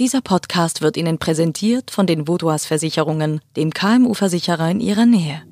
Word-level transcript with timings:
Dieser 0.00 0.22
Podcast 0.22 0.80
wird 0.80 0.96
Ihnen 0.96 1.18
präsentiert 1.18 1.90
von 1.90 2.06
den 2.06 2.26
Vodouas 2.26 2.64
Versicherungen, 2.64 3.42
dem 3.54 3.70
KMU-Versicherer 3.70 4.70
in 4.70 4.80
Ihrer 4.80 5.04
Nähe. 5.04 5.42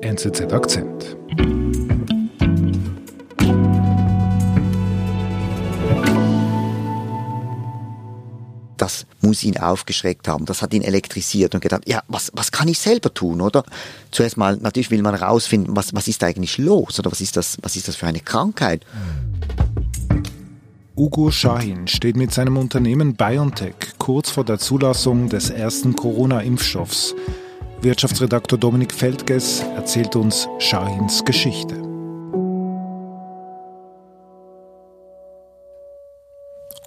NZZ 0.00 0.52
Akzent. 0.52 1.16
Das 8.76 9.06
muss 9.22 9.42
ihn 9.42 9.58
aufgeschreckt 9.58 10.28
haben. 10.28 10.46
Das 10.46 10.62
hat 10.62 10.72
ihn 10.72 10.82
elektrisiert 10.82 11.56
und 11.56 11.60
gedacht, 11.60 11.82
ja, 11.88 12.04
was, 12.06 12.30
was 12.32 12.52
kann 12.52 12.68
ich 12.68 12.78
selber 12.78 13.12
tun, 13.12 13.40
oder? 13.40 13.64
Zuerst 14.12 14.36
mal, 14.36 14.56
natürlich 14.56 14.92
will 14.92 15.02
man 15.02 15.18
herausfinden, 15.18 15.74
was, 15.74 15.92
was 15.94 16.06
ist 16.06 16.22
eigentlich 16.22 16.58
los, 16.58 17.00
oder 17.00 17.10
was 17.10 17.20
ist 17.20 17.36
das, 17.36 17.58
was 17.60 17.74
ist 17.74 17.88
das 17.88 17.96
für 17.96 18.06
eine 18.06 18.20
Krankheit? 18.20 18.86
Ugo 20.98 21.30
Shahin 21.30 21.86
steht 21.86 22.16
mit 22.16 22.34
seinem 22.34 22.56
Unternehmen 22.56 23.14
BioNTech 23.14 23.76
kurz 23.98 24.30
vor 24.30 24.44
der 24.44 24.58
Zulassung 24.58 25.28
des 25.28 25.48
ersten 25.48 25.94
Corona-Impfstoffs. 25.94 27.14
Wirtschaftsredaktor 27.80 28.58
Dominik 28.58 28.92
Feldges 28.92 29.60
erzählt 29.76 30.16
uns 30.16 30.48
Shahins 30.58 31.24
Geschichte. 31.24 31.76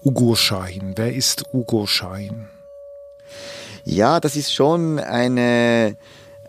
Ugo 0.03 0.35
Shahin. 0.35 0.91
Wer 0.97 1.13
ist 1.15 1.45
Ugo 1.53 1.87
Shahin? 1.87 2.49
Ja, 3.85 4.19
das 4.19 4.35
ist 4.35 4.53
schon 4.53 4.99
eine 4.99 5.95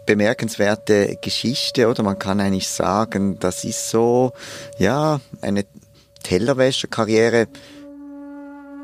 bemerkenswerte 0.04 1.16
Geschichte, 1.20 1.88
oder 1.88 2.02
man 2.02 2.18
kann 2.18 2.40
eigentlich 2.40 2.68
sagen, 2.68 3.38
das 3.38 3.62
ist 3.62 3.88
so, 3.88 4.32
ja, 4.78 5.20
eine 5.40 5.64
Tellerwäscherkarriere. 6.22 7.46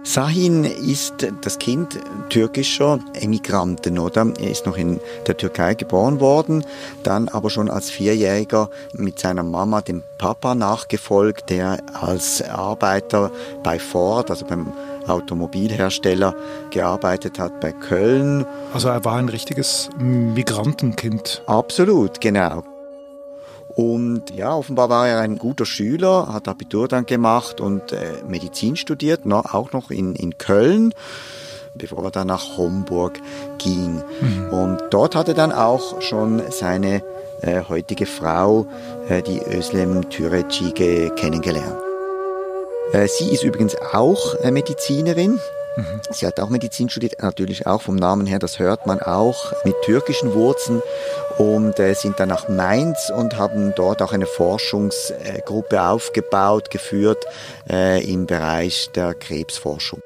Sahin 0.04 0.64
ist 0.64 1.26
das 1.42 1.58
Kind 1.58 1.98
türkischer 2.30 2.98
Emigranten, 3.14 3.98
oder? 3.98 4.32
Er 4.40 4.50
ist 4.50 4.64
noch 4.64 4.78
in 4.78 5.00
der 5.26 5.36
Türkei 5.36 5.74
geboren 5.74 6.20
worden, 6.20 6.64
dann 7.02 7.28
aber 7.28 7.50
schon 7.50 7.68
als 7.68 7.90
Vierjähriger 7.90 8.70
mit 8.94 9.18
seiner 9.18 9.42
Mama 9.42 9.82
dem 9.82 10.02
Papa 10.16 10.54
nachgefolgt, 10.54 11.50
der 11.50 11.78
als 12.00 12.40
Arbeiter 12.42 13.30
bei 13.62 13.78
Ford, 13.78 14.30
also 14.30 14.46
beim 14.46 14.72
Automobilhersteller, 15.06 16.34
gearbeitet 16.70 17.38
hat 17.38 17.60
bei 17.60 17.72
Köln. 17.72 18.46
Also 18.72 18.88
er 18.88 19.04
war 19.04 19.16
ein 19.16 19.28
richtiges 19.28 19.90
Migrantenkind. 19.98 21.42
Absolut, 21.46 22.20
genau. 22.20 22.62
Und 23.78 24.34
ja, 24.34 24.56
offenbar 24.56 24.88
war 24.88 25.06
er 25.06 25.20
ein 25.20 25.38
guter 25.38 25.64
Schüler, 25.64 26.32
hat 26.32 26.48
Abitur 26.48 26.88
dann 26.88 27.06
gemacht 27.06 27.60
und 27.60 27.92
äh, 27.92 28.24
Medizin 28.26 28.74
studiert, 28.74 29.24
noch, 29.24 29.54
auch 29.54 29.70
noch 29.70 29.92
in, 29.92 30.16
in 30.16 30.36
Köln, 30.36 30.92
bevor 31.76 32.02
er 32.02 32.10
dann 32.10 32.26
nach 32.26 32.56
Homburg 32.56 33.20
ging. 33.58 34.02
Mhm. 34.20 34.50
Und 34.50 34.82
dort 34.90 35.14
hat 35.14 35.28
er 35.28 35.34
dann 35.34 35.52
auch 35.52 36.02
schon 36.02 36.42
seine 36.50 37.04
äh, 37.40 37.62
heutige 37.68 38.06
Frau, 38.06 38.66
äh, 39.08 39.22
die 39.22 39.40
Özlem 39.46 40.10
Türeci, 40.10 40.72
kennengelernt. 40.72 41.80
Äh, 42.92 43.06
sie 43.06 43.30
ist 43.30 43.44
übrigens 43.44 43.76
auch 43.92 44.34
äh, 44.42 44.50
Medizinerin, 44.50 45.38
Sie 46.10 46.26
hat 46.26 46.40
auch 46.40 46.48
Medizin 46.48 46.88
studiert, 46.88 47.22
natürlich 47.22 47.66
auch 47.66 47.82
vom 47.82 47.96
Namen 47.96 48.26
her, 48.26 48.38
das 48.38 48.58
hört 48.58 48.86
man 48.86 49.00
auch, 49.00 49.52
mit 49.64 49.74
türkischen 49.84 50.34
Wurzeln 50.34 50.82
und 51.38 51.78
äh, 51.78 51.94
sind 51.94 52.18
dann 52.18 52.28
nach 52.28 52.48
Mainz 52.48 53.10
und 53.14 53.36
haben 53.36 53.72
dort 53.76 54.02
auch 54.02 54.12
eine 54.12 54.26
Forschungsgruppe 54.26 55.82
aufgebaut, 55.82 56.70
geführt 56.70 57.24
äh, 57.70 58.04
im 58.10 58.26
Bereich 58.26 58.90
der 58.94 59.14
Krebsforschung. 59.14 60.00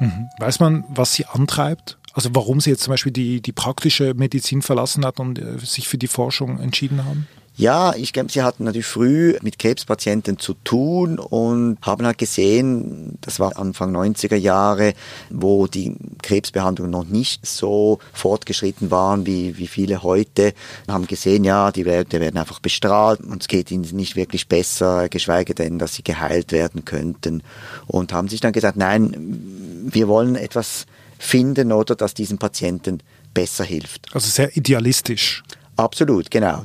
Mhm. 0.00 0.30
Weiß 0.38 0.60
man, 0.60 0.84
was 0.88 1.12
sie 1.12 1.26
antreibt? 1.26 1.98
Also 2.14 2.30
warum 2.32 2.60
sie 2.60 2.70
jetzt 2.70 2.82
zum 2.82 2.92
Beispiel 2.92 3.12
die, 3.12 3.40
die 3.40 3.52
praktische 3.52 4.14
Medizin 4.14 4.62
verlassen 4.62 5.04
hat 5.04 5.20
und 5.20 5.38
äh, 5.38 5.58
sich 5.58 5.88
für 5.88 5.98
die 5.98 6.08
Forschung 6.08 6.58
entschieden 6.60 7.04
haben? 7.04 7.28
Ja, 7.54 7.94
ich 7.94 8.14
glaube, 8.14 8.32
sie 8.32 8.42
hatten 8.42 8.64
natürlich 8.64 8.86
früh 8.86 9.36
mit 9.42 9.58
Krebspatienten 9.58 10.38
zu 10.38 10.54
tun 10.64 11.18
und 11.18 11.76
haben 11.82 12.06
halt 12.06 12.16
gesehen, 12.16 13.18
das 13.20 13.40
war 13.40 13.58
Anfang 13.58 13.94
90er 13.94 14.36
Jahre, 14.36 14.94
wo 15.28 15.66
die 15.66 15.94
Krebsbehandlungen 16.22 16.90
noch 16.90 17.04
nicht 17.04 17.46
so 17.46 17.98
fortgeschritten 18.14 18.90
waren 18.90 19.26
wie, 19.26 19.58
wie 19.58 19.66
viele 19.66 20.02
heute, 20.02 20.54
haben 20.88 21.06
gesehen, 21.06 21.44
ja, 21.44 21.70
die 21.72 21.82
Leute 21.82 22.20
werden 22.20 22.38
einfach 22.38 22.58
bestrahlt 22.58 23.20
und 23.20 23.42
es 23.42 23.48
geht 23.48 23.70
ihnen 23.70 23.86
nicht 23.92 24.16
wirklich 24.16 24.48
besser, 24.48 25.10
geschweige 25.10 25.54
denn, 25.54 25.78
dass 25.78 25.94
sie 25.94 26.02
geheilt 26.02 26.52
werden 26.52 26.86
könnten 26.86 27.42
und 27.86 28.14
haben 28.14 28.28
sich 28.28 28.40
dann 28.40 28.52
gesagt, 28.52 28.78
nein, 28.78 29.84
wir 29.84 30.08
wollen 30.08 30.36
etwas 30.36 30.86
finden 31.18 31.70
oder 31.70 31.96
dass 31.96 32.14
diesen 32.14 32.38
Patienten 32.38 33.00
besser 33.34 33.64
hilft. 33.64 34.08
Also 34.14 34.30
sehr 34.30 34.56
idealistisch. 34.56 35.42
Absolut, 35.76 36.30
genau. 36.30 36.64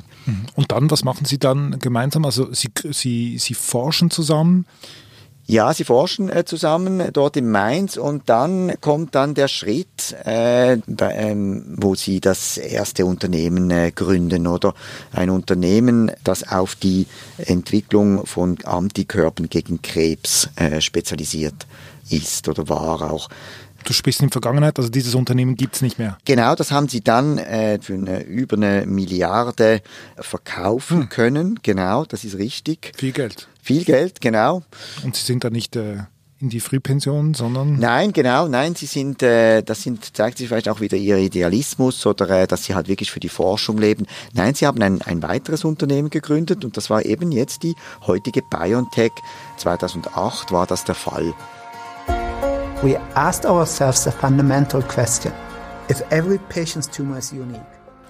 Und 0.54 0.72
dann, 0.72 0.90
was 0.90 1.04
machen 1.04 1.24
Sie 1.24 1.38
dann 1.38 1.78
gemeinsam? 1.78 2.24
Also 2.24 2.52
Sie, 2.52 2.70
Sie, 2.90 3.38
Sie 3.38 3.54
forschen 3.54 4.10
zusammen? 4.10 4.66
Ja, 5.50 5.72
sie 5.72 5.84
forschen 5.84 6.28
äh, 6.28 6.44
zusammen 6.44 7.02
dort 7.14 7.38
in 7.38 7.50
Mainz 7.50 7.96
und 7.96 8.28
dann 8.28 8.74
kommt 8.82 9.14
dann 9.14 9.32
der 9.32 9.48
Schritt, 9.48 10.14
äh, 10.26 10.76
bei, 10.86 11.14
ähm, 11.14 11.64
wo 11.78 11.94
sie 11.94 12.20
das 12.20 12.58
erste 12.58 13.06
Unternehmen 13.06 13.70
äh, 13.70 13.90
gründen 13.90 14.46
oder 14.46 14.74
ein 15.10 15.30
Unternehmen, 15.30 16.12
das 16.22 16.46
auf 16.46 16.74
die 16.74 17.06
Entwicklung 17.38 18.26
von 18.26 18.58
Antikörpern 18.62 19.48
gegen 19.48 19.80
Krebs 19.80 20.50
äh, 20.56 20.82
spezialisiert 20.82 21.66
ist 22.10 22.46
oder 22.46 22.68
war 22.68 23.10
auch. 23.10 23.30
Du 23.84 23.92
sprichst 23.92 24.20
in 24.22 24.30
Vergangenheit, 24.30 24.78
also 24.78 24.90
dieses 24.90 25.14
Unternehmen 25.14 25.54
gibt 25.54 25.76
es 25.76 25.82
nicht 25.82 25.98
mehr. 25.98 26.18
Genau, 26.24 26.54
das 26.54 26.70
haben 26.70 26.88
sie 26.88 27.00
dann 27.00 27.38
äh, 27.38 27.78
für 27.80 27.94
eine, 27.94 28.22
über 28.22 28.56
eine 28.56 28.84
Milliarde 28.86 29.82
verkaufen 30.16 31.02
hm. 31.02 31.08
können. 31.08 31.60
Genau, 31.62 32.04
das 32.04 32.24
ist 32.24 32.36
richtig. 32.36 32.92
Viel 32.96 33.12
Geld. 33.12 33.48
Viel 33.62 33.84
Geld, 33.84 34.20
genau. 34.20 34.62
Und 35.04 35.16
sie 35.16 35.24
sind 35.24 35.44
da 35.44 35.50
nicht 35.50 35.76
äh, 35.76 35.98
in 36.40 36.50
die 36.50 36.60
Frühpension, 36.60 37.34
sondern? 37.34 37.78
Nein, 37.78 38.12
genau, 38.12 38.46
nein, 38.46 38.74
sie 38.74 38.86
sind, 38.86 39.22
äh, 39.22 39.62
das 39.62 39.82
sind, 39.82 40.16
zeigt 40.16 40.38
sich 40.38 40.48
vielleicht 40.48 40.68
auch 40.68 40.80
wieder 40.80 40.96
ihr 40.96 41.16
Idealismus 41.16 42.06
oder 42.06 42.28
äh, 42.30 42.46
dass 42.46 42.64
sie 42.64 42.74
halt 42.74 42.88
wirklich 42.88 43.10
für 43.10 43.20
die 43.20 43.28
Forschung 43.28 43.78
leben. 43.78 44.06
Nein, 44.34 44.54
sie 44.54 44.66
haben 44.66 44.80
ein, 44.82 45.02
ein 45.02 45.22
weiteres 45.22 45.64
Unternehmen 45.64 46.10
gegründet 46.10 46.64
und 46.64 46.76
das 46.76 46.90
war 46.90 47.04
eben 47.04 47.32
jetzt 47.32 47.62
die 47.64 47.74
heutige 48.06 48.42
BioNTech. 48.42 49.12
2008 49.56 50.52
war 50.52 50.66
das 50.66 50.84
der 50.84 50.94
Fall 50.94 51.34
we 52.82 52.96
asked 53.14 53.44
ourselves 53.44 54.06
a 54.06 54.12
fundamental 54.12 54.82
question. 54.82 55.32
If 55.90 56.02
every 56.10 56.38
patient's 56.48 56.86
tumor 56.86 57.18
is 57.18 57.32
unique, 57.32 57.60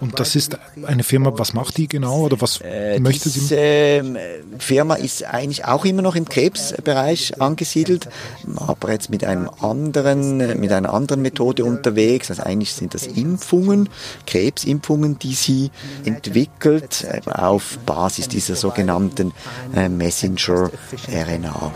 und 0.01 0.21
das 0.21 0.37
ist 0.37 0.57
eine 0.87 1.03
Firma, 1.03 1.33
was 1.37 1.55
macht 1.55 1.77
die 1.77 1.89
genau 1.89 2.21
oder 2.21 2.41
was 2.41 2.61
äh, 2.63 3.01
möchte 3.01 3.29
sie? 3.29 3.41
Diese 3.41 3.57
ähm, 3.57 4.17
Firma 4.59 4.95
ist 4.95 5.25
eigentlich 5.25 5.65
auch 5.65 5.85
immer 5.85 6.03
noch 6.03 6.15
im 6.15 6.25
Krebsbereich 6.25 7.41
angesiedelt, 7.41 8.09
aber 8.57 8.93
jetzt 8.93 9.11
mit 9.11 9.25
einem 9.25 9.51
anderen, 9.61 10.61
mit 10.61 10.71
einer 10.71 10.95
anderen 10.95 11.21
Methode 11.21 11.65
unterwegs. 11.65 12.31
Also 12.31 12.45
eigentlich 12.45 12.75
sind 12.75 12.95
das 12.95 13.09
Impfungen, 13.09 13.89
Krebsimpfungen, 14.25 15.19
die 15.19 15.35
sie 15.35 15.73
entwickelt 16.05 17.05
auf 17.27 17.79
Basis 17.85 18.29
dieser 18.29 18.55
sogenannten 18.55 19.33
äh, 19.75 19.89
Messenger-RNA. 19.89 21.73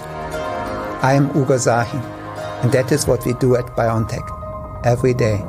I 1.02 1.16
am 1.16 1.28
Ugo 1.34 1.58
Sahin. 1.58 2.21
And 2.62 2.72
that 2.72 2.92
is 2.92 3.06
what 3.06 3.24
we 3.26 3.34
do 3.34 3.56
at 3.56 3.74
BioNTech 3.76 4.24
every 4.84 5.14
day. 5.14 5.42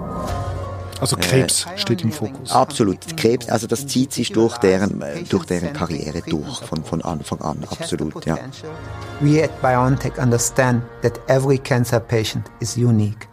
Also 1.00 1.18
Krebs 1.18 1.66
äh, 1.66 1.78
steht 1.78 2.02
im 2.02 2.12
Fokus. 2.12 2.52
Absolut. 2.52 3.18
Krebs, 3.18 3.50
also 3.50 3.68
das 3.68 3.88
zieht 3.88 4.14
sich 4.14 4.32
durch 4.32 4.58
deren, 4.60 5.04
durch 5.30 5.46
deren 5.46 5.74
Karriere 5.74 6.22
durch, 6.22 6.60
von, 6.60 6.84
von 6.84 7.02
Anfang 7.02 7.42
an, 7.42 7.58
absolut, 7.70 8.26
ja. 8.26 8.38
We 9.20 9.44
at 9.44 9.62
BioNTech 9.62 10.18
understand 10.18 10.82
that 11.02 11.20
every 11.28 11.58
cancer 11.58 12.00
patient 12.00 12.46
is 12.62 12.78
unique. 12.78 13.28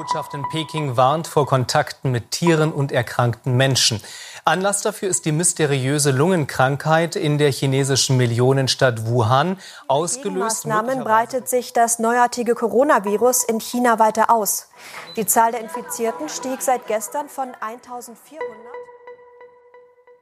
Die 0.00 0.02
US-Botschaft 0.02 0.32
in 0.32 0.48
Peking 0.48 0.96
warnt 0.96 1.26
vor 1.26 1.46
Kontakten 1.46 2.10
mit 2.10 2.30
Tieren 2.30 2.72
und 2.72 2.90
erkrankten 2.90 3.54
Menschen. 3.58 4.00
Anlass 4.46 4.80
dafür 4.80 5.10
ist 5.10 5.26
die 5.26 5.32
mysteriöse 5.32 6.10
Lungenkrankheit 6.10 7.16
in 7.16 7.36
der 7.36 7.52
chinesischen 7.52 8.16
Millionenstadt 8.16 9.06
Wuhan. 9.06 9.58
Ausgelöst. 9.88 10.64
Maßnahmen 10.64 11.04
breitet 11.04 11.50
sich 11.50 11.74
das 11.74 11.98
neuartige 11.98 12.54
Coronavirus 12.54 13.44
in 13.44 13.60
China 13.60 13.98
weiter 13.98 14.30
aus. 14.30 14.68
Die 15.16 15.26
Zahl 15.26 15.52
der 15.52 15.60
Infizierten 15.60 16.30
stieg 16.30 16.62
seit 16.62 16.86
gestern 16.86 17.28
von 17.28 17.48
1400 17.60 18.16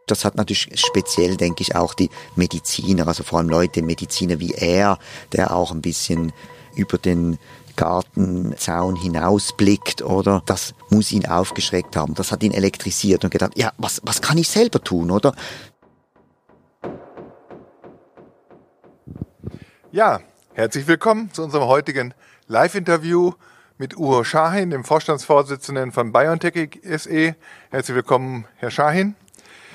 das 0.07 0.25
hat 0.25 0.37
natürlich 0.37 0.71
speziell, 0.81 1.37
denke 1.37 1.61
ich, 1.61 1.77
auch 1.77 1.93
die 1.93 2.09
Mediziner, 2.35 3.07
also 3.07 3.23
vor 3.25 3.41
allem 3.41 3.51
Leute, 3.51 3.83
Mediziner 3.83 4.41
wie 4.41 4.55
er, 4.55 4.99
der 5.35 5.55
auch 5.55 5.71
ein 5.71 5.83
bisschen 5.83 6.33
über 6.75 6.97
den 6.97 7.39
Gartenzaun 7.79 8.97
hinausblickt, 8.97 10.03
oder? 10.03 10.43
Das 10.47 10.75
muss 10.91 11.13
ihn 11.13 11.27
aufgeschreckt 11.27 11.95
haben. 11.95 12.15
Das 12.15 12.33
hat 12.33 12.43
ihn 12.43 12.53
elektrisiert 12.53 13.23
und 13.23 13.31
gedacht, 13.31 13.53
ja, 13.57 13.73
was, 13.79 14.01
was 14.05 14.21
kann 14.21 14.37
ich 14.37 14.49
selber 14.49 14.83
tun, 14.83 15.13
oder? 15.13 15.33
Ja, 19.93 20.21
herzlich 20.55 20.89
willkommen 20.89 21.33
zu 21.33 21.45
unserem 21.45 21.69
heutigen 21.69 22.15
Live-Interview 22.49 23.33
mit 23.79 23.97
Uwe 23.97 24.25
Schahin, 24.25 24.71
dem 24.71 24.85
Vorstandsvorsitzenden 24.85 25.93
von 25.93 26.13
BioNTech 26.13 26.81
SE. 26.83 27.37
Herzlich 27.71 27.95
willkommen, 27.95 28.45
Herr 28.57 28.73
Schahin. 28.73 29.15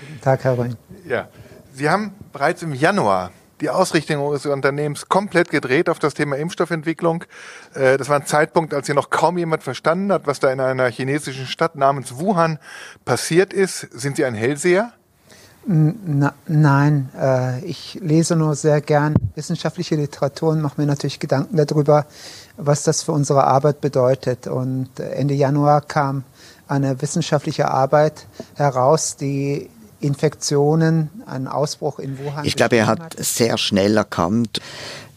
Guten 0.02 0.22
Tag, 0.22 0.44
Herr 0.44 0.60
Rhein. 0.60 0.76
Ja, 1.08 1.30
Sie 1.72 1.90
haben 1.90 2.14
bereits 2.34 2.64
im 2.64 2.74
Januar 2.74 3.32
die 3.64 3.70
Ausrichtung 3.70 4.22
Ihres 4.28 4.46
Unternehmens 4.46 5.08
komplett 5.08 5.50
gedreht 5.50 5.90
auf 5.90 5.98
das 5.98 6.14
Thema 6.14 6.36
Impfstoffentwicklung. 6.36 7.24
Äh, 7.74 7.98
das 7.98 8.10
war 8.10 8.18
ein 8.18 8.26
Zeitpunkt, 8.26 8.74
als 8.74 8.88
hier 8.88 8.96
noch 8.96 9.10
kaum 9.10 9.38
jemand 9.38 9.64
verstanden 9.64 10.12
hat, 10.12 10.28
was 10.28 10.40
da 10.40 10.52
in 10.52 10.60
einer 10.60 10.90
chinesischen 10.90 11.48
Stadt 11.48 11.76
namens 11.76 12.18
Wuhan 12.18 12.60
passiert 13.06 13.54
ist. 13.54 13.88
Sind 13.92 14.18
Sie 14.18 14.26
ein 14.26 14.36
Hellseher? 14.36 14.92
Na, 15.66 16.34
nein, 16.46 17.10
äh, 17.18 17.64
ich 17.64 17.98
lese 18.02 18.36
nur 18.36 18.56
sehr 18.56 18.82
gern 18.82 19.16
wissenschaftliche 19.36 19.96
Literatur 19.96 20.52
und 20.52 20.62
mache 20.62 20.80
mir 20.82 20.88
natürlich 20.88 21.22
Gedanken 21.22 21.56
darüber, 21.56 22.06
was 22.58 22.84
das 22.84 23.02
für 23.02 23.14
unsere 23.14 23.46
Arbeit 23.46 23.80
bedeutet. 23.80 24.48
Und 24.48 25.00
Ende 25.00 25.36
Januar 25.36 25.80
kam 25.80 26.26
eine 26.68 27.02
wissenschaftliche 27.02 27.70
Arbeit 27.70 28.26
heraus, 28.56 29.16
die 29.16 29.70
Infektionen, 30.04 31.10
einen 31.26 31.48
Ausbruch 31.48 32.00
in 32.00 32.20
Wuhan. 32.20 32.46
Ich 32.46 32.56
glaube, 32.56 32.76
er 32.76 32.88
hat 32.88 33.16
sehr 33.18 33.58
schnell 33.58 33.98
erkannt, 33.98 34.60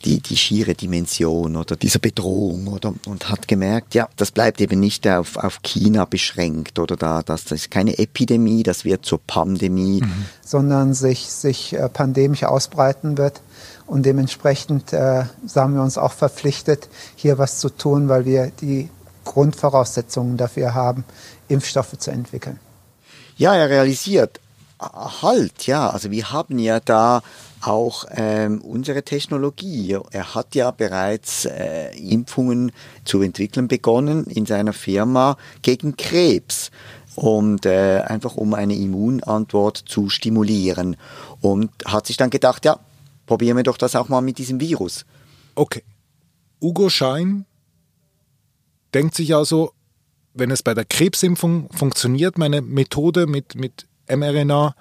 die, 0.05 0.21
die 0.21 0.37
schiere 0.37 0.75
Dimension 0.75 1.57
oder 1.57 1.75
dieser 1.75 1.99
Bedrohung 1.99 2.69
oder 2.69 2.95
und 3.07 3.29
hat 3.29 3.49
gemerkt, 3.49 3.95
ja, 3.95 4.09
das 4.17 4.31
bleibt 4.31 4.61
eben 4.61 4.79
nicht 4.79 5.07
auf, 5.09 5.37
auf 5.37 5.61
China 5.63 6.05
beschränkt 6.05 6.79
oder 6.79 6.97
da, 6.97 7.23
das, 7.23 7.45
das 7.45 7.63
ist 7.63 7.71
keine 7.71 7.99
Epidemie, 7.99 8.63
das 8.63 8.85
wird 8.85 9.05
zur 9.05 9.21
Pandemie. 9.27 10.03
Mhm. 10.03 10.27
Sondern 10.45 10.95
sich, 10.95 11.27
sich 11.27 11.73
äh, 11.73 11.89
pandemisch 11.89 12.45
ausbreiten 12.45 13.19
wird. 13.19 13.41
Und 13.87 14.05
dementsprechend 14.05 14.93
äh, 14.93 15.25
sagen 15.47 15.75
wir 15.75 15.83
uns 15.83 15.99
auch 15.99 16.13
verpflichtet, 16.13 16.89
hier 17.17 17.39
was 17.39 17.59
zu 17.59 17.69
tun, 17.71 18.09
weil 18.09 18.25
wir 18.25 18.53
die 18.61 18.89
Grundvoraussetzungen 19.25 20.37
dafür 20.37 20.75
haben, 20.75 21.05
Impfstoffe 21.49 21.99
zu 21.99 22.11
entwickeln. 22.11 22.59
Ja, 23.37 23.55
er 23.55 23.69
realisiert, 23.69 24.41
halt, 24.79 25.67
ja, 25.67 25.89
also 25.91 26.11
wir 26.11 26.33
haben 26.33 26.59
ja 26.59 26.81
da 26.81 27.23
auch 27.63 28.05
ähm, 28.11 28.61
unsere 28.61 29.03
Technologie. 29.03 29.97
Er 30.11 30.35
hat 30.35 30.55
ja 30.55 30.71
bereits 30.71 31.47
äh, 31.47 31.97
Impfungen 31.97 32.73
zu 33.05 33.23
entwickeln 33.23 33.69
begonnen 33.69 34.25
in 34.25 34.47
seiner 34.47 34.73
Firma 34.73 35.37
gegen 35.63 35.97
Krebs 35.97 36.71
und 37.15 37.65
äh, 37.65 38.03
einfach 38.07 38.37
um 38.37 38.55
eine 38.55 38.75
Immunantwort 38.75 39.79
zu 39.87 40.11
stimulieren 40.11 40.97
und 41.41 41.71
hat 41.87 42.07
sich 42.07 42.19
dann 42.19 42.31
gedacht, 42.31 42.65
ja, 42.65 42.79
probieren 43.25 43.57
wir 43.57 43.65
doch 43.65 43.79
das 43.79 43.97
auch 43.97 44.09
mal 44.09 44.21
mit 44.21 44.39
diesem 44.39 44.61
Virus. 44.61 45.07
Okay. 45.55 45.83
Ugo 46.61 46.91
Schein 46.91 47.47
denkt 48.95 49.15
sich 49.15 49.35
also, 49.35 49.73
wenn 50.35 50.51
es 50.51 50.63
bei 50.63 50.75
der 50.75 50.85
Krebsimpfung 50.85 51.69
funktioniert, 51.73 52.39
meine 52.39 52.61
Methode 52.61 53.27
mit, 53.27 53.55
mit 53.55 53.87
mRNA, 54.09 54.75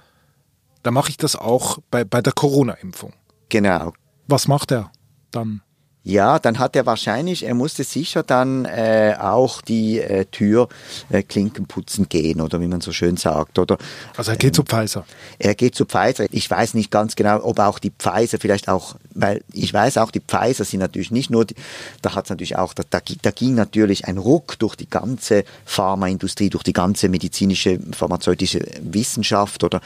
dann 0.83 0.93
mache 0.93 1.09
ich 1.09 1.17
das 1.17 1.35
auch 1.35 1.79
bei, 1.89 2.03
bei 2.03 2.21
der 2.21 2.33
Corona-Impfung. 2.33 3.13
Genau. 3.49 3.93
Was 4.27 4.47
macht 4.47 4.71
er 4.71 4.91
dann? 5.31 5.61
Ja, 6.07 6.37
dann 6.37 6.59
hat 6.59 6.75
er 6.75 6.85
wahrscheinlich, 6.85 7.47
er 7.47 7.55
musste 7.55 7.83
sicher 7.83 8.21
dann 8.21 8.65
äh, 8.65 9.15
auch 9.19 9.59
die 9.63 9.99
äh, 9.99 10.25
Türklinken 10.25 11.63
äh, 11.63 11.67
putzen 11.67 12.07
gehen 12.07 12.41
oder 12.41 12.61
wie 12.61 12.67
man 12.67 12.79
so 12.79 12.91
schön 12.91 13.17
sagt. 13.17 13.57
Oder, 13.57 13.79
also 14.15 14.29
er 14.29 14.37
geht 14.37 14.49
ähm, 14.49 14.53
zu 14.53 14.63
Pfizer. 14.63 15.03
Er 15.39 15.55
geht 15.55 15.73
zu 15.73 15.85
Pfizer. 15.85 16.27
Ich 16.29 16.47
weiß 16.47 16.75
nicht 16.75 16.91
ganz 16.91 17.15
genau, 17.15 17.43
ob 17.43 17.57
auch 17.57 17.79
die 17.79 17.89
Pfizer 17.89 18.37
vielleicht 18.39 18.69
auch, 18.69 18.97
weil 19.15 19.41
ich 19.51 19.73
weiß 19.73 19.97
auch, 19.97 20.11
die 20.11 20.19
Pfizer 20.19 20.63
sind 20.63 20.81
natürlich 20.81 21.09
nicht 21.09 21.31
nur, 21.31 21.43
die, 21.43 21.55
da 22.03 22.13
hat 22.13 22.25
es 22.25 22.29
natürlich 22.29 22.55
auch, 22.55 22.75
da, 22.75 22.83
da, 22.87 22.99
da 23.23 23.31
ging 23.31 23.55
natürlich 23.55 24.05
ein 24.05 24.19
Ruck 24.19 24.59
durch 24.59 24.75
die 24.75 24.87
ganze 24.87 25.43
Pharmaindustrie, 25.65 26.51
durch 26.51 26.63
die 26.63 26.73
ganze 26.73 27.09
medizinische, 27.09 27.79
pharmazeutische 27.93 28.59
Wissenschaft 28.79 29.63
oder 29.63 29.81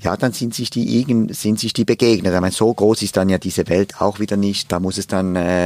ja, 0.00 0.16
dann 0.16 0.32
sind 0.32 0.54
sich 0.54 0.70
die 0.70 1.04
sind 1.30 1.58
sich 1.58 1.72
die 1.72 1.84
begegnet. 1.84 2.32
Ich 2.32 2.40
meine, 2.40 2.52
so 2.52 2.72
groß 2.72 3.02
ist 3.02 3.16
dann 3.16 3.28
ja 3.28 3.38
diese 3.38 3.68
Welt 3.68 4.00
auch 4.00 4.20
wieder 4.20 4.36
nicht. 4.36 4.70
Da 4.70 4.78
muss 4.78 4.96
es 4.96 5.08
dann 5.08 5.34
äh, 5.34 5.57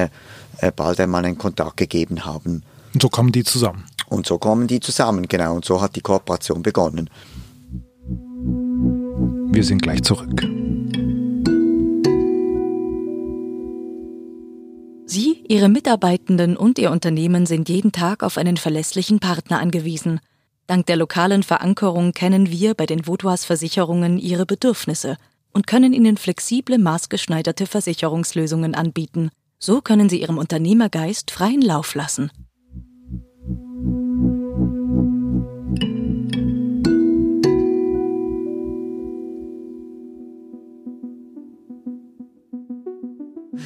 äh, 0.58 0.72
bald 0.74 1.00
einmal 1.00 1.24
einen 1.24 1.38
Kontakt 1.38 1.76
gegeben 1.76 2.24
haben. 2.24 2.62
Und 2.94 3.02
so 3.02 3.08
kommen 3.08 3.32
die 3.32 3.44
zusammen. 3.44 3.84
Und 4.08 4.26
so 4.26 4.38
kommen 4.38 4.66
die 4.66 4.80
zusammen, 4.80 5.26
genau. 5.28 5.54
Und 5.54 5.64
so 5.64 5.80
hat 5.80 5.96
die 5.96 6.00
Kooperation 6.00 6.62
begonnen. 6.62 7.08
Wir 9.54 9.64
sind 9.64 9.82
gleich 9.82 10.02
zurück. 10.02 10.42
Sie, 15.06 15.44
Ihre 15.48 15.68
Mitarbeitenden 15.68 16.56
und 16.56 16.78
Ihr 16.78 16.90
Unternehmen 16.90 17.46
sind 17.46 17.68
jeden 17.68 17.92
Tag 17.92 18.22
auf 18.22 18.38
einen 18.38 18.56
verlässlichen 18.56 19.20
Partner 19.20 19.58
angewiesen– 19.58 20.20
Dank 20.66 20.86
der 20.86 20.96
lokalen 20.96 21.42
Verankerung 21.42 22.12
kennen 22.12 22.50
wir 22.50 22.74
bei 22.74 22.86
den 22.86 23.06
Vaudois 23.06 23.44
Versicherungen 23.44 24.18
ihre 24.18 24.46
Bedürfnisse 24.46 25.16
und 25.52 25.66
können 25.66 25.92
ihnen 25.92 26.16
flexible, 26.16 26.78
maßgeschneiderte 26.78 27.66
Versicherungslösungen 27.66 28.74
anbieten. 28.74 29.30
So 29.64 29.80
können 29.80 30.08
sie 30.08 30.20
ihrem 30.20 30.38
Unternehmergeist 30.38 31.30
freien 31.30 31.62
Lauf 31.62 31.94
lassen. 31.94 32.32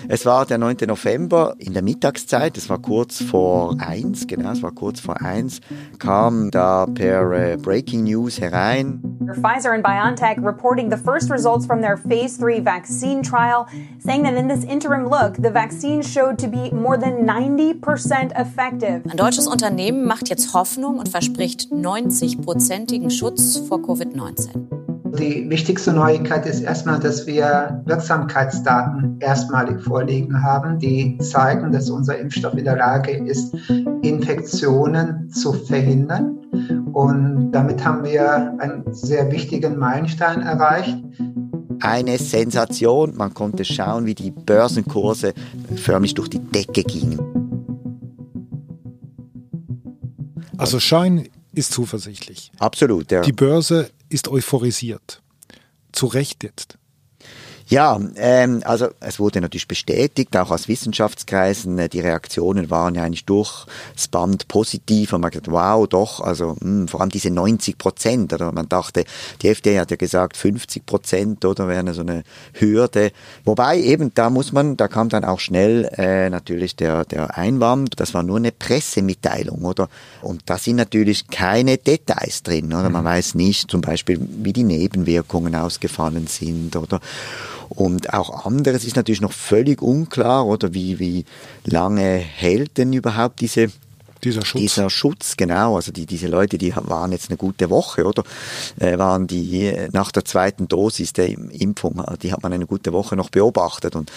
Es 0.09 0.25
war 0.25 0.47
der 0.47 0.59
9. 0.59 0.77
November 0.87 1.55
in 1.59 1.73
der 1.73 1.83
Mittagszeit, 1.83 2.57
es 2.57 2.71
war 2.71 2.79
kurz 2.79 3.21
vor 3.21 3.75
eins, 3.81 4.29
genau, 4.29 4.53
es 4.53 4.63
war 4.63 4.71
kurz 4.71 5.01
vor 5.01 5.21
eins, 5.21 5.61
kam 5.99 6.51
da 6.53 6.87
per 6.87 7.57
uh, 7.57 7.61
Breaking 7.61 8.05
News 8.05 8.41
herein. 8.41 9.01
Pfizer 9.35 9.73
and 9.73 9.83
BioNTech 9.83 10.39
reporting 10.45 10.91
the 10.91 10.97
first 10.97 11.29
results 11.29 11.67
from 11.67 11.81
their 11.81 11.97
phase 11.97 12.39
3 12.39 12.61
vaccine 12.61 13.21
trial, 13.21 13.67
saying 13.99 14.23
that 14.23 14.35
in 14.35 14.49
this 14.49 14.65
interim 14.65 15.09
look, 15.09 15.35
the 15.43 15.51
vaccine 15.51 16.03
showed 16.03 16.39
to 16.39 16.47
be 16.47 16.71
more 16.71 16.97
than 16.97 17.27
90% 17.27 18.31
effective. 18.41 19.03
Ein 19.11 19.17
deutsches 19.17 19.49
Unternehmen 19.49 20.05
macht 20.05 20.29
jetzt 20.29 20.55
Hoffnung 20.55 20.99
und 20.99 21.09
verspricht 21.09 21.73
90-prozentigen 21.73 23.11
Schutz 23.11 23.59
vor 23.69 23.79
Covid-19. 23.79 24.77
Die 25.19 25.49
wichtigste 25.49 25.93
Neuigkeit 25.93 26.45
ist 26.47 26.61
erstmal, 26.61 27.01
dass 27.01 27.27
wir 27.27 27.83
Wirksamkeitsdaten 27.87 29.19
erstmalig 29.21 29.81
vorliegen 29.83 30.43
haben, 30.43 30.79
die 30.79 31.17
zeigen, 31.19 31.73
dass 31.73 31.89
unser 31.89 32.19
Impfstoff 32.19 32.55
in 32.55 32.65
der 32.65 32.77
Lage 32.77 33.13
ist, 33.13 33.55
Infektionen 34.03 35.31
zu 35.31 35.53
verhindern. 35.53 36.39
Und 36.93 37.53
damit 37.53 37.85
haben 37.85 38.05
wir 38.05 38.55
einen 38.59 38.85
sehr 38.93 39.31
wichtigen 39.33 39.79
Meilenstein 39.79 40.43
erreicht. 40.43 40.97
Eine 41.81 42.19
Sensation. 42.19 43.17
Man 43.17 43.33
konnte 43.33 43.65
schauen, 43.65 44.07
wie 44.07 44.15
die 44.15 44.31
Börsenkurse 44.31 45.33
förmlich 45.77 46.15
durch 46.15 46.29
die 46.29 46.41
Decke 46.41 46.83
gingen. 46.83 47.21
Also 50.59 50.81
Schein 50.81 51.29
ist 51.53 51.73
zuversichtlich. 51.73 52.53
Absolut, 52.59 53.11
ja. 53.11 53.23
Die 53.23 53.33
Börse 53.33 53.91
ist 54.09 54.29
euphorisiert. 54.29 55.23
Zu 55.93 56.07
Recht 56.07 56.45
jetzt. 56.45 56.79
Ja, 57.69 57.99
ähm, 58.15 58.63
also 58.65 58.91
es 59.01 59.19
wurde 59.19 59.41
natürlich 59.41 59.67
bestätigt, 59.67 60.37
auch 60.37 60.53
aus 60.53 60.69
Wissenschaftskreisen, 60.69 61.77
äh, 61.81 61.89
die 61.89 61.99
Reaktionen 61.99 62.71
waren 62.71 62.95
ja 62.95 63.03
eigentlich 63.03 63.25
durchs 63.25 63.67
Band 64.09 64.47
positiv 64.47 65.13
und 65.13 65.21
man 65.21 65.29
hat 65.29 65.33
gesagt, 65.33 65.51
wow, 65.51 65.89
doch, 65.89 66.21
also 66.21 66.57
mh, 66.61 66.61
hm, 66.61 66.89
vor 66.89 67.01
allem 67.01 67.11
diese 67.11 67.31
90 67.31 67.77
Prozent, 67.77 68.33
oder 68.33 68.53
man 68.53 68.69
dachte, 68.69 69.05
die 69.43 69.49
FDA 69.49 69.81
hat 69.81 69.91
ja 69.91 69.97
gesagt 69.97 70.37
50 70.37 70.87
Prozent, 70.87 71.45
oder 71.45 71.67
wäre 71.67 71.93
so 71.93 72.03
eine 72.03 72.23
Hürde. 72.53 73.11
Wobei 73.45 73.81
eben, 73.81 74.13
da 74.15 74.31
muss 74.31 74.53
man, 74.53 74.77
da 74.77 74.87
kam 74.87 75.09
dann 75.09 75.25
auch 75.25 75.41
schnell 75.41 75.91
äh, 75.97 76.31
natürlich 76.31 76.77
der, 76.77 77.05
der 77.05 77.37
Einwand, 77.37 77.99
das 77.99 78.15
war 78.15 78.23
nur 78.23 78.37
eine 78.37 78.53
Pressemitteilung, 78.53 79.65
oder? 79.65 79.89
Und 80.23 80.43
da 80.47 80.57
sind 80.57 80.77
natürlich 80.77 81.27
keine 81.27 81.79
Details 81.79 82.45
drin, 82.45 82.67
oder? 82.67 82.91
Man 82.91 83.03
mhm. 83.03 83.09
weiß 83.09 83.35
nicht 83.35 83.69
zum 83.69 83.81
Beispiel, 83.81 84.21
wie 84.21 84.53
die 84.53 84.63
Nebenwirkungen 84.63 85.57
ausgefallen 85.57 86.29
sind, 86.29 86.77
oder? 86.77 87.01
Und 87.77 88.13
auch 88.13 88.47
anderes 88.47 88.85
ist 88.85 88.97
natürlich 88.97 89.21
noch 89.21 89.33
völlig 89.33 89.83
unklar, 89.83 90.47
oder 90.47 90.75
wie, 90.75 90.99
wie 90.99 91.25
lange 91.65 92.17
hält 92.17 92.79
denn 92.79 92.93
überhaupt 92.93 93.41
diese 93.41 93.69
dieser 94.25 94.45
Schutz. 94.45 94.61
Dieser 94.61 94.91
Schutz, 94.91 95.37
genau. 95.37 95.77
Also 95.77 95.93
die, 95.93 96.07
diese 96.07 96.27
Leute, 96.27 96.59
die 96.59 96.75
waren 96.75 97.13
jetzt 97.13 97.31
eine 97.31 97.37
gute 97.37 97.71
Woche, 97.71 98.05
oder? 98.05 98.25
Äh, 98.79 98.99
waren 98.99 99.27
die 99.27 99.73
nach 99.93 100.11
der 100.11 100.25
zweiten 100.25 100.69
Dosis 100.69 101.13
der 101.13 101.29
Impfung, 101.29 102.03
die 102.23 102.33
hat 102.33 102.43
man 102.43 102.53
eine 102.53 102.67
gute 102.67 102.93
Woche 102.93 103.15
noch 103.15 103.31
beobachtet 103.31 103.95
und 103.95 104.11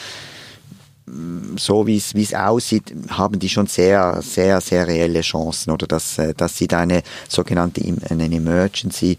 mm, 1.06 1.58
so 1.58 1.86
wie 1.86 1.98
es 1.98 2.16
wie 2.16 2.24
es 2.24 2.34
aussieht, 2.34 2.94
haben 3.10 3.40
die 3.40 3.50
schon 3.50 3.68
sehr 3.68 4.22
sehr 4.22 4.62
sehr 4.62 4.88
reelle 4.88 5.22
Chancen 5.22 5.72
oder 5.72 5.86
dass 5.86 6.18
äh, 6.18 6.34
dass 6.34 6.58
sie 6.58 6.68
da 6.68 6.80
eine 6.80 7.04
sogenannte 7.28 7.82
eine 8.10 8.26
Emergency 8.26 9.18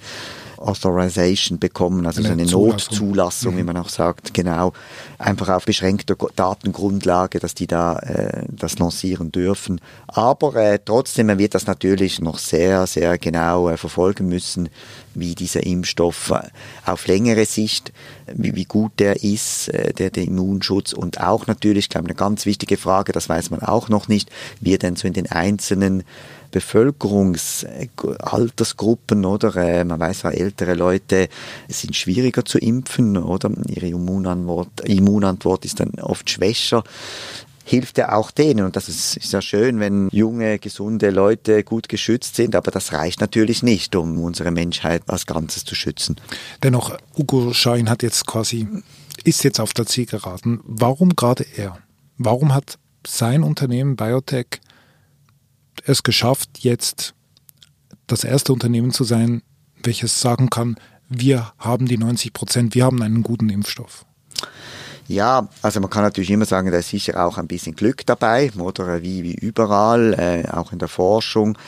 Authorization 0.61 1.59
bekommen, 1.59 2.07
also 2.07 2.23
eine, 2.23 2.47
so 2.47 2.65
eine 2.65 2.73
Notzulassung, 2.73 3.55
mhm. 3.55 3.59
wie 3.59 3.63
man 3.63 3.77
auch 3.79 3.89
sagt, 3.89 4.35
genau, 4.35 4.73
einfach 5.19 5.49
auf 5.49 5.65
beschränkter 5.65 6.17
Datengrundlage, 6.37 7.41
dass 7.41 7.55
die 7.55 7.67
da 7.67 7.99
äh, 7.99 8.45
das 8.49 8.79
lancieren 8.79 9.33
dürfen. 9.33 9.81
Aber 10.07 10.55
äh, 10.57 10.79
trotzdem, 10.85 11.29
man 11.29 11.39
wird 11.39 11.55
das 11.55 11.67
natürlich 11.67 12.21
noch 12.21 12.39
sehr, 12.39 12.87
sehr 12.87 13.19
genau 13.19 13.69
äh, 13.69 13.77
verfolgen 13.77 14.29
müssen, 14.29 14.69
wie 15.15 15.35
dieser 15.35 15.65
Impfstoff 15.65 16.31
äh, 16.31 16.49
auf 16.85 17.07
längere 17.07 17.47
Sicht, 17.47 17.93
wie, 18.27 18.55
wie 18.55 18.65
gut 18.65 18.93
der 18.99 19.23
ist, 19.25 19.69
äh, 19.69 19.93
der, 19.93 20.11
der 20.11 20.25
Immunschutz 20.25 20.93
und 20.93 21.21
auch 21.21 21.47
natürlich, 21.47 21.87
ich 21.87 21.89
glaube, 21.89 22.09
eine 22.09 22.15
ganz 22.15 22.47
wichtige 22.47 22.77
Frage, 22.77 23.13
das 23.13 23.29
weiß 23.29 23.51
man 23.51 23.63
auch 23.63 23.89
noch 23.89 24.09
nicht, 24.09 24.31
wie 24.61 24.75
er 24.75 24.79
denn 24.79 24.97
so 24.97 25.09
in 25.09 25.15
den 25.15 25.31
einzelnen 25.31 26.05
Bevölkerungsaltersgruppen 26.51 29.25
oder 29.25 29.57
äh, 29.57 29.85
man 29.85 30.01
weiß 30.01 30.23
ja, 30.23 30.31
ältere 30.31 30.75
Leute 30.75 31.29
sind 31.69 31.95
schwieriger 31.97 32.45
zu 32.45 32.59
impfen 32.59 33.17
oder 33.17 33.51
ihre 33.69 33.87
Immunantwort, 33.89 34.89
Immunantwort 34.89 35.65
ist 35.65 35.81
dann 35.81 35.93
oft 36.01 36.29
schwächer 36.29 36.85
hilft 37.71 37.99
ja 37.99 38.13
auch 38.13 38.31
denen. 38.33 38.65
Und 38.65 38.77
das 38.77 38.89
ist, 38.89 39.33
ja 39.33 39.41
schön, 39.41 39.79
wenn 39.79 40.09
junge, 40.11 40.59
gesunde 40.59 41.11
Leute 41.11 41.63
gut 41.63 41.89
geschützt 41.89 42.35
sind, 42.35 42.57
aber 42.57 42.71
das 42.71 42.93
reicht 42.93 43.21
natürlich 43.21 43.63
nicht, 43.63 43.95
um 43.95 44.19
unsere 44.19 44.51
Menschheit 44.51 45.03
als 45.07 45.25
Ganzes 45.25 45.65
zu 45.65 45.75
schützen. 45.75 46.17
Dennoch, 46.63 46.99
Ugo 47.17 47.53
Schein 47.53 47.89
hat 47.89 48.03
jetzt 48.03 48.27
quasi, 48.27 48.67
ist 49.23 49.45
jetzt 49.45 49.61
auf 49.61 49.73
der 49.73 49.87
Ziel 49.87 50.07
geraten. 50.07 50.61
Warum 50.65 51.15
gerade 51.15 51.47
er? 51.57 51.79
Warum 52.19 52.53
hat 52.53 52.79
sein 53.07 53.45
Unternehmen 53.45 53.97
Biotech 53.97 54.61
es 55.91 56.03
geschafft, 56.03 56.51
jetzt 56.59 57.15
das 58.07 58.25
erste 58.25 58.53
Unternehmen 58.53 58.91
zu 58.91 59.05
sein, 59.05 59.43
welches 59.83 60.21
sagen 60.21 60.51
kann, 60.51 60.77
wir 61.09 61.53
haben 61.59 61.87
die 61.87 61.99
90 61.99 62.33
Prozent, 62.33 62.75
wir 62.75 62.85
haben 62.85 63.03
einen 63.03 63.23
guten 63.23 63.49
Impfstoff? 63.49 64.05
Ja, 65.09 65.49
also 65.61 65.81
man 65.81 65.91
kann 65.91 66.05
natürlich 66.05 66.31
immer 66.31 66.45
sagen, 66.45 66.71
da 66.71 66.79
ist 66.79 66.91
sicher 66.91 67.27
auch 67.27 67.37
ein 67.37 67.49
bisschen 67.49 67.75
Glück 67.75 68.07
dabei, 68.07 68.53
oder 68.57 69.03
wie, 69.03 69.25
wie 69.25 69.35
überall, 69.35 70.15
äh, 70.15 70.49
auch 70.49 70.73
in 70.73 70.79
der 70.79 70.87
Forschung. 70.87 71.59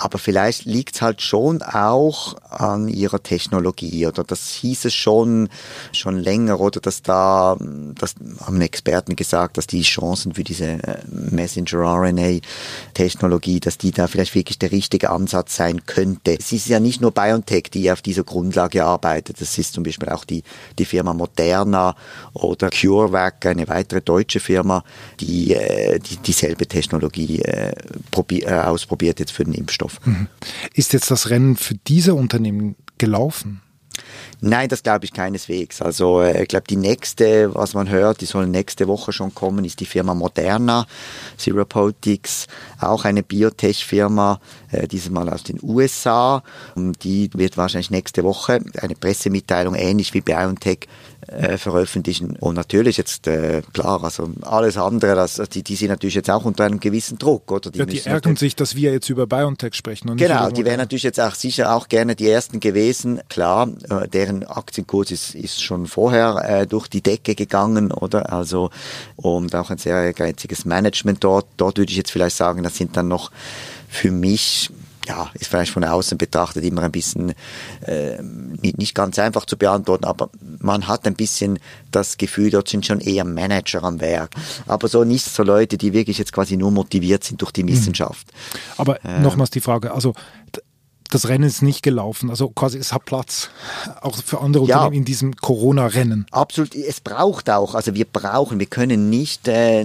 Aber 0.00 0.18
vielleicht 0.18 0.64
liegt 0.64 0.94
es 0.94 1.02
halt 1.02 1.20
schon 1.22 1.62
auch 1.62 2.36
an 2.50 2.88
ihrer 2.88 3.22
Technologie 3.22 4.06
oder 4.06 4.24
das 4.24 4.50
hieß 4.50 4.86
es 4.86 4.94
schon 4.94 5.48
schon 5.92 6.18
länger 6.18 6.58
oder 6.60 6.80
dass 6.80 7.02
da, 7.02 7.56
das 7.94 8.14
haben 8.44 8.60
Experten 8.60 9.14
gesagt, 9.16 9.58
dass 9.58 9.66
die 9.66 9.82
Chancen 9.82 10.34
für 10.34 10.44
diese 10.44 10.66
äh, 10.66 10.98
Messenger-RNA-Technologie, 11.08 13.58
dass 13.60 13.78
die 13.78 13.90
da 13.90 14.06
vielleicht 14.06 14.34
wirklich 14.34 14.58
der 14.58 14.72
richtige 14.72 15.10
Ansatz 15.10 15.56
sein 15.56 15.86
könnte. 15.86 16.36
Es 16.38 16.52
ist 16.52 16.68
ja 16.68 16.78
nicht 16.80 17.00
nur 17.00 17.12
BioNTech, 17.12 17.70
die 17.72 17.90
auf 17.90 18.02
dieser 18.02 18.24
Grundlage 18.24 18.84
arbeitet. 18.84 19.40
Das 19.40 19.56
ist 19.58 19.72
zum 19.72 19.82
Beispiel 19.82 20.10
auch 20.10 20.24
die, 20.24 20.42
die 20.78 20.84
Firma 20.84 21.14
Moderna 21.14 21.96
oder 22.34 22.70
CureVac, 22.70 23.46
eine 23.46 23.66
weitere 23.68 24.00
deutsche 24.00 24.40
Firma, 24.40 24.82
die, 25.20 25.54
äh, 25.54 25.98
die 25.98 26.16
dieselbe 26.18 26.66
Technologie 26.66 27.40
äh, 27.40 27.72
ausprobiert 28.46 29.20
jetzt 29.20 29.32
für 29.32 29.44
den 29.44 29.54
Impfstoff. 29.54 29.87
Impfstoff. 29.88 30.06
Mhm. 30.06 30.28
Ist 30.74 30.92
jetzt 30.92 31.10
das 31.10 31.30
Rennen 31.30 31.56
für 31.56 31.74
diese 31.74 32.14
Unternehmen 32.14 32.76
gelaufen? 32.98 33.62
Nein, 34.40 34.68
das 34.68 34.82
glaube 34.82 35.04
ich 35.04 35.12
keineswegs. 35.12 35.82
Also 35.82 36.20
äh, 36.20 36.42
ich 36.42 36.48
glaube, 36.48 36.66
die 36.68 36.76
nächste, 36.76 37.54
was 37.54 37.74
man 37.74 37.88
hört, 37.88 38.20
die 38.20 38.26
soll 38.26 38.46
nächste 38.46 38.86
Woche 38.86 39.12
schon 39.12 39.34
kommen, 39.34 39.64
ist 39.64 39.80
die 39.80 39.86
Firma 39.86 40.14
Moderna, 40.14 40.86
Seropotics, 41.36 42.46
auch 42.80 43.04
eine 43.04 43.22
Biotech-Firma, 43.22 44.40
äh, 44.70 44.86
dieses 44.86 45.10
Mal 45.10 45.28
aus 45.28 45.42
den 45.42 45.58
USA. 45.62 46.42
Und 46.74 47.02
die 47.04 47.30
wird 47.34 47.56
wahrscheinlich 47.56 47.90
nächste 47.90 48.22
Woche 48.24 48.60
eine 48.80 48.94
Pressemitteilung 48.94 49.74
ähnlich 49.74 50.14
wie 50.14 50.20
BioNTech 50.20 50.86
äh, 51.26 51.58
veröffentlichen. 51.58 52.36
Und 52.36 52.54
natürlich 52.54 52.96
jetzt, 52.96 53.26
äh, 53.26 53.62
klar, 53.72 54.02
also 54.02 54.30
alles 54.42 54.76
andere, 54.76 55.14
das, 55.14 55.40
die, 55.52 55.62
die 55.62 55.74
sind 55.74 55.88
natürlich 55.88 56.14
jetzt 56.14 56.30
auch 56.30 56.44
unter 56.44 56.64
einem 56.64 56.80
gewissen 56.80 57.18
Druck, 57.18 57.50
oder? 57.50 57.70
Die, 57.70 57.78
ja, 57.78 57.84
die 57.84 58.00
ärgern 58.00 58.36
sich, 58.36 58.56
dass 58.56 58.76
wir 58.76 58.92
jetzt 58.92 59.08
über 59.08 59.26
BioNTech 59.26 59.74
sprechen. 59.74 60.16
genau, 60.16 60.50
die 60.50 60.64
wären 60.64 60.78
natürlich 60.78 61.02
jetzt 61.02 61.20
auch 61.20 61.34
sicher 61.34 61.74
auch 61.74 61.88
gerne 61.88 62.16
die 62.16 62.28
Ersten 62.28 62.60
gewesen. 62.60 63.20
Klar, 63.28 63.68
äh, 63.90 64.08
deren 64.08 64.27
Aktienkurs 64.28 65.10
ist, 65.10 65.34
ist 65.34 65.62
schon 65.62 65.86
vorher 65.86 66.36
äh, 66.44 66.66
durch 66.66 66.88
die 66.88 67.02
Decke 67.02 67.34
gegangen, 67.34 67.92
oder? 67.92 68.32
Also, 68.32 68.70
und 69.16 69.54
auch 69.54 69.70
ein 69.70 69.78
sehr 69.78 70.02
ehrgeiziges 70.02 70.64
Management 70.64 71.24
dort. 71.24 71.46
Dort 71.56 71.78
würde 71.78 71.90
ich 71.90 71.96
jetzt 71.96 72.10
vielleicht 72.10 72.36
sagen, 72.36 72.62
das 72.62 72.76
sind 72.76 72.96
dann 72.96 73.08
noch 73.08 73.30
für 73.88 74.10
mich 74.10 74.70
ja, 75.08 75.30
ist 75.34 75.48
vielleicht 75.48 75.72
von 75.72 75.84
außen 75.84 76.18
betrachtet 76.18 76.64
immer 76.64 76.82
ein 76.82 76.92
bisschen 76.92 77.34
äh, 77.86 78.22
nicht, 78.22 78.76
nicht 78.76 78.94
ganz 78.94 79.18
einfach 79.18 79.46
zu 79.46 79.56
beantworten, 79.56 80.04
aber 80.04 80.28
man 80.60 80.86
hat 80.86 81.06
ein 81.06 81.14
bisschen 81.14 81.58
das 81.90 82.18
Gefühl, 82.18 82.50
dort 82.50 82.68
sind 82.68 82.84
schon 82.84 83.00
eher 83.00 83.24
Manager 83.24 83.82
am 83.84 84.00
Werk. 84.00 84.32
Aber 84.66 84.88
so 84.88 85.04
nicht 85.04 85.24
so 85.24 85.42
Leute, 85.42 85.78
die 85.78 85.94
wirklich 85.94 86.18
jetzt 86.18 86.32
quasi 86.32 86.56
nur 86.56 86.70
motiviert 86.70 87.24
sind 87.24 87.40
durch 87.40 87.52
die 87.52 87.62
mhm. 87.62 87.68
Wissenschaft. 87.68 88.30
Aber 88.76 89.02
äh, 89.04 89.20
nochmals 89.20 89.50
die 89.50 89.60
Frage, 89.60 89.92
also 89.92 90.12
das 91.10 91.28
Rennen 91.28 91.44
ist 91.44 91.62
nicht 91.62 91.82
gelaufen. 91.82 92.30
Also 92.30 92.48
quasi 92.48 92.78
es 92.78 92.92
hat 92.92 93.04
Platz, 93.04 93.50
auch 94.00 94.16
für 94.16 94.40
andere 94.40 94.64
ja, 94.66 94.76
Unternehmen 94.76 94.98
in 94.98 95.04
diesem 95.04 95.36
Corona-Rennen. 95.36 96.26
Absolut, 96.30 96.74
es 96.74 97.00
braucht 97.00 97.50
auch, 97.50 97.74
also 97.74 97.94
wir 97.94 98.04
brauchen, 98.04 98.58
wir 98.58 98.66
können 98.66 99.10
nicht 99.10 99.48
äh, 99.48 99.84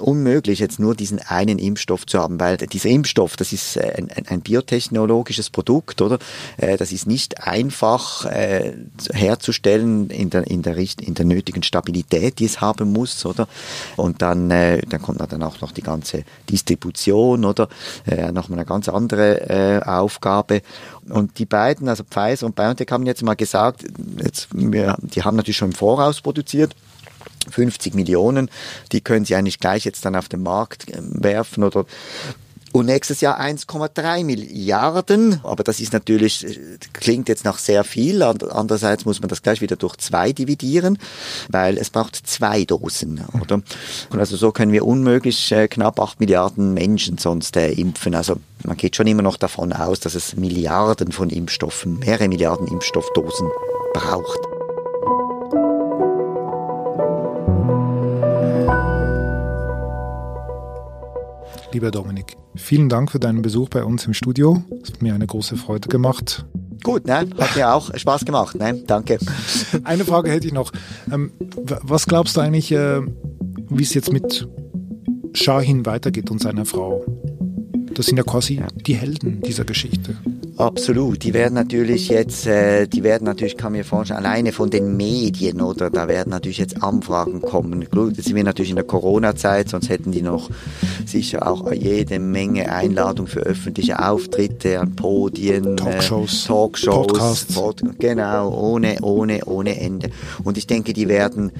unmöglich 0.00 0.58
jetzt 0.58 0.78
nur 0.78 0.94
diesen 0.94 1.18
einen 1.18 1.58
Impfstoff 1.58 2.06
zu 2.06 2.18
haben, 2.18 2.40
weil 2.40 2.56
dieser 2.56 2.88
Impfstoff, 2.88 3.36
das 3.36 3.52
ist 3.52 3.76
äh, 3.76 3.94
ein, 3.96 4.26
ein 4.26 4.40
biotechnologisches 4.40 5.50
Produkt, 5.50 6.00
oder? 6.00 6.18
Äh, 6.56 6.76
das 6.76 6.92
ist 6.92 7.06
nicht 7.06 7.46
einfach 7.46 8.24
äh, 8.24 8.72
herzustellen 9.12 10.10
in 10.10 10.30
der, 10.30 10.46
in, 10.46 10.62
der, 10.62 10.76
in 10.76 11.14
der 11.14 11.24
nötigen 11.24 11.62
Stabilität, 11.62 12.38
die 12.38 12.46
es 12.46 12.60
haben 12.60 12.92
muss, 12.92 13.26
oder? 13.26 13.46
Und 13.96 14.22
dann, 14.22 14.50
äh, 14.50 14.80
dann 14.88 15.02
kommt 15.02 15.20
dann 15.20 15.42
auch 15.42 15.60
noch 15.60 15.72
die 15.72 15.82
ganze 15.82 16.24
Distribution, 16.48 17.44
oder? 17.44 17.68
Äh, 18.06 18.32
nochmal 18.32 18.58
eine 18.58 18.66
ganz 18.66 18.88
andere 18.88 19.48
äh, 19.48 19.80
auf 19.84 20.13
Aufgabe. 20.14 20.62
Und 21.08 21.38
die 21.38 21.46
beiden, 21.46 21.88
also 21.88 22.04
Pfizer 22.04 22.46
und 22.46 22.54
BioNTech, 22.54 22.88
haben 22.90 23.06
jetzt 23.06 23.22
mal 23.22 23.34
gesagt, 23.34 23.84
jetzt, 24.22 24.48
wir, 24.52 24.96
die 25.00 25.22
haben 25.22 25.36
natürlich 25.36 25.56
schon 25.56 25.70
im 25.70 25.76
Voraus 25.76 26.20
produziert. 26.20 26.74
50 27.50 27.94
Millionen, 27.94 28.50
die 28.92 29.02
können 29.02 29.26
sie 29.26 29.34
eigentlich 29.34 29.58
gleich 29.58 29.84
jetzt 29.84 30.06
dann 30.06 30.16
auf 30.16 30.30
den 30.30 30.42
Markt 30.42 30.86
ähm, 30.90 31.22
werfen 31.22 31.62
oder 31.62 31.84
und 32.74 32.86
nächstes 32.86 33.20
Jahr 33.20 33.40
1,3 33.40 34.24
Milliarden. 34.24 35.38
Aber 35.44 35.62
das 35.62 35.78
ist 35.78 35.92
natürlich, 35.92 36.58
klingt 36.92 37.28
jetzt 37.28 37.44
nach 37.44 37.58
sehr 37.58 37.84
viel. 37.84 38.20
Andererseits 38.20 39.04
muss 39.04 39.20
man 39.20 39.28
das 39.28 39.42
gleich 39.42 39.60
wieder 39.60 39.76
durch 39.76 39.96
zwei 39.98 40.32
dividieren, 40.32 40.98
weil 41.48 41.78
es 41.78 41.90
braucht 41.90 42.16
zwei 42.16 42.64
Dosen, 42.64 43.24
oder? 43.40 43.62
Und 44.10 44.18
also 44.18 44.36
so 44.36 44.50
können 44.50 44.72
wir 44.72 44.84
unmöglich 44.84 45.52
äh, 45.52 45.68
knapp 45.68 46.00
8 46.00 46.18
Milliarden 46.18 46.74
Menschen 46.74 47.16
sonst 47.16 47.56
äh, 47.56 47.70
impfen. 47.70 48.16
Also 48.16 48.38
man 48.64 48.76
geht 48.76 48.96
schon 48.96 49.06
immer 49.06 49.22
noch 49.22 49.36
davon 49.36 49.72
aus, 49.72 50.00
dass 50.00 50.16
es 50.16 50.34
Milliarden 50.34 51.12
von 51.12 51.30
Impfstoffen, 51.30 52.00
mehrere 52.00 52.26
Milliarden 52.26 52.66
Impfstoffdosen 52.66 53.46
braucht. 53.92 54.53
Lieber 61.72 61.90
Dominik, 61.90 62.36
vielen 62.54 62.88
Dank 62.88 63.10
für 63.10 63.18
deinen 63.18 63.42
Besuch 63.42 63.68
bei 63.68 63.84
uns 63.84 64.06
im 64.06 64.14
Studio. 64.14 64.62
Es 64.82 64.90
hat 64.92 65.02
mir 65.02 65.14
eine 65.14 65.26
große 65.26 65.56
Freude 65.56 65.88
gemacht. 65.88 66.46
Gut, 66.82 67.06
ne? 67.06 67.26
Hat 67.38 67.56
mir 67.56 67.72
auch 67.72 67.90
Spaß 67.96 68.24
gemacht, 68.24 68.56
ne? 68.56 68.82
Danke. 68.86 69.18
Eine 69.84 70.04
Frage 70.04 70.30
hätte 70.30 70.46
ich 70.46 70.52
noch. 70.52 70.70
Ähm, 71.10 71.32
was 71.82 72.06
glaubst 72.06 72.36
du 72.36 72.42
eigentlich, 72.42 72.70
äh, 72.72 73.00
wie 73.70 73.82
es 73.82 73.94
jetzt 73.94 74.12
mit 74.12 74.46
Shahin 75.32 75.86
weitergeht 75.86 76.30
und 76.30 76.42
seiner 76.42 76.66
Frau? 76.66 77.04
Das 77.94 78.06
sind 78.06 78.18
ja 78.18 78.22
quasi 78.22 78.62
die 78.86 78.94
Helden 78.94 79.40
dieser 79.40 79.64
Geschichte. 79.64 80.16
Absolut. 80.56 81.24
Die 81.24 81.34
werden 81.34 81.54
natürlich 81.54 82.08
jetzt, 82.08 82.46
äh, 82.46 82.86
die 82.86 83.02
werden 83.02 83.24
natürlich, 83.24 83.56
kann 83.56 83.72
mir 83.72 83.84
vorstellen, 83.84 84.24
alleine 84.24 84.52
von 84.52 84.70
den 84.70 84.96
Medien, 84.96 85.60
oder? 85.60 85.90
Da 85.90 86.06
werden 86.06 86.30
natürlich 86.30 86.58
jetzt 86.58 86.82
Anfragen 86.82 87.40
kommen. 87.40 87.86
Gut, 87.90 88.16
jetzt 88.16 88.26
sind 88.26 88.36
wir 88.36 88.44
natürlich 88.44 88.70
in 88.70 88.76
der 88.76 88.84
Corona-Zeit, 88.84 89.70
sonst 89.70 89.88
hätten 89.88 90.12
die 90.12 90.22
noch 90.22 90.50
sicher 91.06 91.48
auch 91.48 91.72
jede 91.72 92.18
Menge 92.20 92.70
Einladungen 92.70 93.30
für 93.30 93.40
öffentliche 93.40 93.98
Auftritte 93.98 94.78
an 94.78 94.94
Podien, 94.94 95.76
Talkshows, 95.76 96.44
äh, 96.44 96.48
Talkshows, 96.48 97.06
Podcasts. 97.06 97.54
Pod, 97.54 97.82
genau, 97.98 98.52
ohne, 98.52 98.98
ohne, 99.02 99.44
ohne 99.46 99.80
Ende. 99.80 100.10
Und 100.44 100.56
ich 100.56 100.66
denke, 100.66 100.92
die 100.92 101.08
werden 101.08 101.50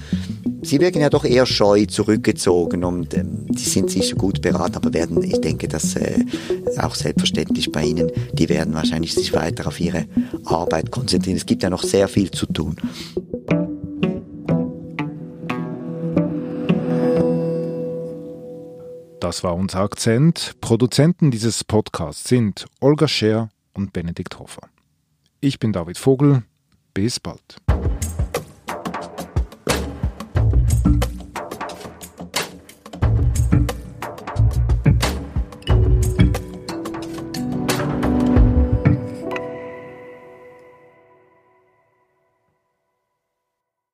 Sie 0.64 0.80
wirken 0.80 1.00
ja 1.00 1.10
doch 1.10 1.24
eher 1.24 1.44
scheu 1.44 1.84
zurückgezogen 1.84 2.84
und 2.84 3.14
ähm, 3.14 3.46
die 3.48 3.62
sind 3.62 3.90
sicher 3.90 4.16
gut 4.16 4.40
beraten, 4.40 4.76
aber 4.76 4.94
werden, 4.94 5.22
ich 5.22 5.40
denke, 5.40 5.68
dass 5.68 5.94
äh, 5.94 6.24
auch 6.78 6.94
selbstverständlich 6.94 7.70
bei 7.70 7.84
Ihnen, 7.84 8.10
die 8.32 8.48
werden 8.48 8.72
wahrscheinlich 8.72 9.14
sich 9.14 9.34
weiter 9.34 9.66
auf 9.66 9.78
ihre 9.78 10.06
Arbeit 10.44 10.90
konzentrieren. 10.90 11.36
Es 11.36 11.44
gibt 11.46 11.62
ja 11.62 11.70
noch 11.70 11.82
sehr 11.82 12.08
viel 12.08 12.30
zu 12.30 12.46
tun. 12.46 12.76
Das 19.20 19.42
war 19.42 19.54
unser 19.54 19.80
Akzent. 19.80 20.52
Produzenten 20.60 21.30
dieses 21.30 21.64
Podcasts 21.64 22.28
sind 22.28 22.66
Olga 22.80 23.08
Scher 23.08 23.50
und 23.74 23.92
Benedikt 23.92 24.38
Hofer. 24.38 24.68
Ich 25.40 25.58
bin 25.58 25.72
David 25.72 25.98
Vogel. 25.98 26.42
Bis 26.94 27.20
bald. 27.20 27.56